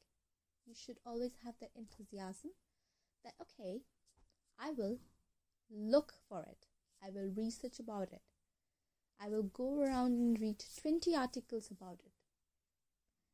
you 0.65 0.73
should 0.75 0.97
always 1.05 1.31
have 1.43 1.55
that 1.59 1.71
enthusiasm 1.75 2.51
that, 3.23 3.33
okay, 3.41 3.81
I 4.59 4.71
will 4.71 4.97
look 5.69 6.13
for 6.27 6.43
it, 6.43 6.67
I 7.03 7.09
will 7.09 7.31
research 7.35 7.79
about 7.79 8.11
it, 8.11 8.21
I 9.19 9.29
will 9.29 9.43
go 9.43 9.81
around 9.81 10.13
and 10.13 10.39
read 10.39 10.63
20 10.81 11.15
articles 11.15 11.69
about 11.69 11.99
it 12.05 12.11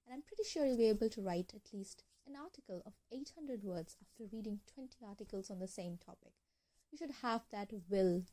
and 0.06 0.14
I'm 0.14 0.22
pretty 0.22 0.44
sure 0.44 0.66
you'll 0.66 0.78
be 0.78 0.90
able 0.90 1.10
to 1.10 1.22
write 1.22 1.54
at 1.56 1.74
least 1.74 2.04
an 2.28 2.36
article 2.36 2.82
of 2.86 2.94
800 3.12 3.64
words 3.64 3.98
after 4.02 4.30
reading 4.34 4.60
20 4.74 4.98
articles 5.06 5.50
on 5.50 5.60
the 5.60 5.68
same 5.68 5.98
topic. 5.98 6.34
You 6.92 6.98
should 6.98 7.16
have 7.22 7.42
that 7.52 7.72
will 7.90 8.24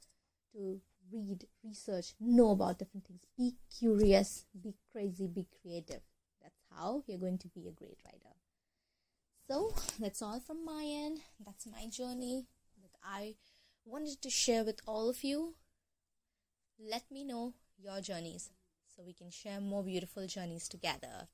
to 0.52 0.80
read, 1.12 1.46
research, 1.64 2.14
know 2.20 2.50
about 2.50 2.78
different 2.78 3.06
things. 3.06 3.22
Be 3.36 3.54
curious, 3.78 4.44
be 4.60 4.74
crazy, 4.92 5.26
be 5.26 5.46
creative. 5.60 6.00
That's 6.42 6.60
how 6.70 7.02
you're 7.06 7.18
going 7.18 7.38
to 7.38 7.48
be 7.48 7.68
a 7.68 7.72
great 7.72 7.98
writer. 8.04 8.34
So, 9.48 9.74
that's 9.98 10.22
all 10.22 10.40
from 10.40 10.64
my 10.64 10.84
end. 10.86 11.18
That's 11.44 11.66
my 11.66 11.86
journey 11.88 12.46
that 12.82 12.92
I 13.04 13.34
wanted 13.84 14.22
to 14.22 14.30
share 14.30 14.64
with 14.64 14.80
all 14.86 15.10
of 15.10 15.24
you. 15.24 15.54
Let 16.78 17.10
me 17.10 17.24
know 17.24 17.54
your 17.82 18.00
journeys 18.00 18.50
so 18.94 19.02
we 19.04 19.12
can 19.12 19.30
share 19.30 19.60
more 19.60 19.82
beautiful 19.82 20.26
journeys 20.26 20.68
together. 20.68 21.28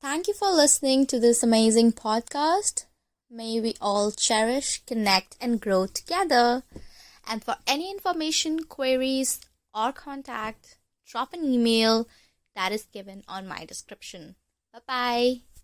Thank 0.00 0.28
you 0.28 0.34
for 0.34 0.50
listening 0.50 1.06
to 1.06 1.18
this 1.18 1.42
amazing 1.42 1.92
podcast. 1.92 2.84
May 3.30 3.60
we 3.60 3.74
all 3.80 4.12
cherish, 4.12 4.82
connect, 4.86 5.36
and 5.40 5.60
grow 5.60 5.86
together. 5.86 6.62
And 7.26 7.42
for 7.42 7.56
any 7.66 7.90
information, 7.90 8.64
queries, 8.64 9.40
or 9.74 9.92
contact, 9.92 10.78
drop 11.04 11.32
an 11.32 11.44
email 11.44 12.08
that 12.54 12.72
is 12.72 12.84
given 12.84 13.22
on 13.28 13.46
my 13.46 13.64
description. 13.64 14.36
Bye 14.72 14.80
bye. 14.86 15.55